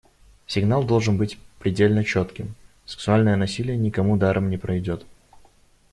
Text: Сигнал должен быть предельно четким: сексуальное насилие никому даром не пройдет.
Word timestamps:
Сигнал 0.47 0.83
должен 0.83 1.17
быть 1.19 1.37
предельно 1.59 2.03
четким: 2.03 2.55
сексуальное 2.87 3.35
насилие 3.35 3.77
никому 3.77 4.17
даром 4.17 4.49
не 4.49 4.57
пройдет. 4.57 5.05